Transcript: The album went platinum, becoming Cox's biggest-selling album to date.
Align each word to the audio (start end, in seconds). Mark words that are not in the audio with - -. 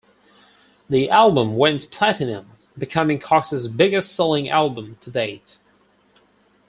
The 0.89 1.11
album 1.11 1.57
went 1.57 1.91
platinum, 1.91 2.49
becoming 2.75 3.19
Cox's 3.19 3.67
biggest-selling 3.67 4.49
album 4.49 4.97
to 5.01 5.11
date. 5.11 5.59